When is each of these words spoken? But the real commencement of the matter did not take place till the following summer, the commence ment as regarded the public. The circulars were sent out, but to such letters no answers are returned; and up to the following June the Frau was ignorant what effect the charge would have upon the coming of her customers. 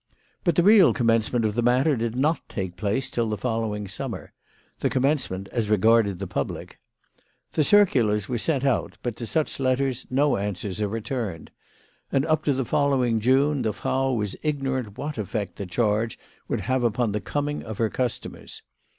But 0.43 0.55
the 0.55 0.63
real 0.63 0.95
commencement 0.95 1.45
of 1.45 1.53
the 1.53 1.61
matter 1.61 1.95
did 1.95 2.15
not 2.15 2.49
take 2.49 2.75
place 2.75 3.07
till 3.07 3.29
the 3.29 3.37
following 3.37 3.87
summer, 3.87 4.33
the 4.79 4.89
commence 4.89 5.29
ment 5.29 5.47
as 5.49 5.69
regarded 5.69 6.17
the 6.17 6.25
public. 6.25 6.79
The 7.51 7.63
circulars 7.63 8.27
were 8.27 8.39
sent 8.39 8.65
out, 8.65 8.97
but 9.03 9.15
to 9.17 9.27
such 9.27 9.59
letters 9.59 10.07
no 10.09 10.37
answers 10.37 10.81
are 10.81 10.87
returned; 10.87 11.51
and 12.11 12.25
up 12.25 12.43
to 12.45 12.53
the 12.53 12.65
following 12.65 13.19
June 13.19 13.61
the 13.61 13.73
Frau 13.73 14.11
was 14.13 14.35
ignorant 14.41 14.97
what 14.97 15.19
effect 15.19 15.57
the 15.57 15.67
charge 15.67 16.17
would 16.47 16.61
have 16.61 16.83
upon 16.83 17.11
the 17.11 17.21
coming 17.21 17.61
of 17.61 17.77
her 17.77 17.91
customers. 17.91 18.63